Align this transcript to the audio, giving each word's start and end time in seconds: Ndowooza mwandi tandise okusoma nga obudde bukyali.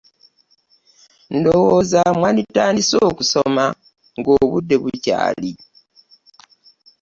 Ndowooza 1.37 2.01
mwandi 2.17 2.41
tandise 2.55 2.97
okusoma 3.09 3.65
nga 4.19 4.31
obudde 4.43 4.75
bukyali. 4.83 5.51